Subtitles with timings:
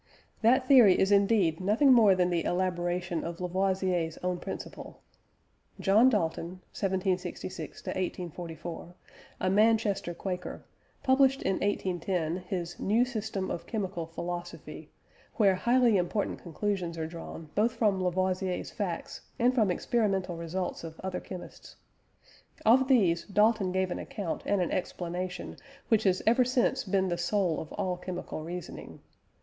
[0.41, 4.99] That theory is indeed nothing more than the elaboration of Lavoisier's own principle.
[5.79, 8.95] John Dalton (1766 1844),
[9.41, 10.65] a Manchester quaker,
[11.03, 14.89] published in 1810 his New System of Chemical Philosophy,
[15.35, 20.99] where highly important conclusions are drawn both from Lavoisier's facts and from experimental results of
[21.01, 21.75] other chemists.
[22.65, 25.57] Of these, Dalton gave an account and an explanation
[25.89, 29.01] which has ever since been the soul of all chemical reasoning.